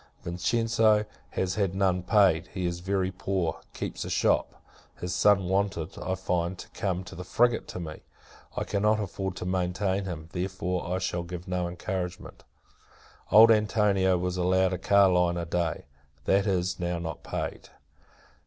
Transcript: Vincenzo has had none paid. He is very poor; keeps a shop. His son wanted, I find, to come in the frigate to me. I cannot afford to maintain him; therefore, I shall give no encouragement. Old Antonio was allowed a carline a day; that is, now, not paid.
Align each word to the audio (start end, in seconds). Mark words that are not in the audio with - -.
Vincenzo 0.23 1.05
has 1.29 1.53
had 1.53 1.75
none 1.75 2.01
paid. 2.01 2.47
He 2.47 2.65
is 2.65 2.79
very 2.79 3.11
poor; 3.11 3.61
keeps 3.75 4.03
a 4.03 4.09
shop. 4.09 4.55
His 4.99 5.13
son 5.13 5.43
wanted, 5.47 5.95
I 6.01 6.15
find, 6.15 6.57
to 6.57 6.67
come 6.69 7.05
in 7.07 7.17
the 7.17 7.23
frigate 7.23 7.67
to 7.67 7.79
me. 7.79 8.01
I 8.57 8.63
cannot 8.63 8.99
afford 8.99 9.35
to 9.35 9.45
maintain 9.45 10.05
him; 10.05 10.27
therefore, 10.31 10.87
I 10.91 10.97
shall 10.97 11.21
give 11.21 11.47
no 11.47 11.67
encouragement. 11.67 12.43
Old 13.31 13.51
Antonio 13.51 14.17
was 14.17 14.37
allowed 14.37 14.73
a 14.73 14.79
carline 14.79 15.37
a 15.37 15.45
day; 15.45 15.85
that 16.25 16.47
is, 16.47 16.79
now, 16.79 16.97
not 16.97 17.21
paid. 17.21 17.69